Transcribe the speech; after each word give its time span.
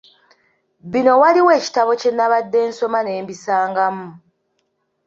Bino 0.91 1.11
waliwo 1.21 1.51
ekitabo 1.59 1.91
kye 1.99 2.11
nnabadde 2.13 2.59
nsoma 2.69 2.99
ne 3.03 3.13
mbisangamu. 3.23 4.07